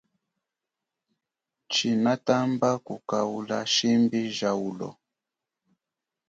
[1.69, 4.89] Tshinatamba kukaula shimbi ja ulo.